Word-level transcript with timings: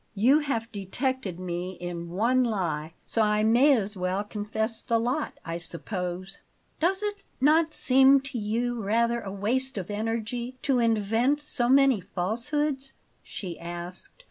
You 0.15 0.39
have 0.39 0.71
detected 0.71 1.39
me 1.39 1.73
in 1.73 2.09
one 2.09 2.43
lie, 2.43 2.93
so 3.05 3.21
I 3.21 3.43
may 3.43 3.73
as 3.77 3.95
well 3.95 4.23
confess 4.23 4.81
the 4.81 4.97
lot, 4.99 5.33
I 5.45 5.59
suppose." 5.59 6.39
"Does 6.79 7.03
it 7.03 7.25
not 7.39 7.71
seem 7.71 8.19
to 8.21 8.39
you 8.39 8.81
rather 8.81 9.21
a 9.21 9.31
waste 9.31 9.77
of 9.77 9.91
energy 9.91 10.55
to 10.63 10.79
invent 10.79 11.39
so 11.39 11.69
many 11.69 12.01
falsehoods?" 12.01 12.93
she 13.21 13.59
asked. 13.59 14.13